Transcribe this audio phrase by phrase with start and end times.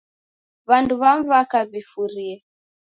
[0.69, 2.33] W'andu w'amu w'aka w'ifurie.